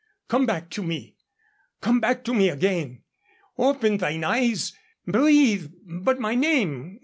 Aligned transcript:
"Come 0.29 0.47
back 0.47 0.71
to 0.71 0.81
me! 0.81 1.15
Come 1.79 1.99
back 1.99 2.23
to 2.23 2.33
me 2.33 2.49
again! 2.49 3.03
Open 3.59 3.97
thine 3.97 4.23
eyes! 4.23 4.73
Breathe 5.05 5.69
but 5.85 6.19
my 6.19 6.33
name! 6.33 6.99